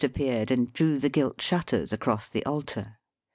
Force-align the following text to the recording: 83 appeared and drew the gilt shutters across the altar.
83 0.03 0.15
appeared 0.25 0.49
and 0.49 0.73
drew 0.73 0.97
the 0.97 1.09
gilt 1.09 1.39
shutters 1.41 1.93
across 1.93 2.27
the 2.27 2.43
altar. 2.43 2.97